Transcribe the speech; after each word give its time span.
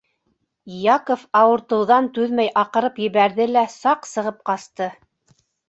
Яков 0.85 1.25
ауыртыуҙан 1.41 2.09
түҙмәй 2.17 2.51
аҡырып 2.63 2.99
ебәрҙе 3.05 3.49
лә 3.53 3.65
саҡ 3.77 4.11
сығып 4.17 4.43
ҡасты. 4.51 4.93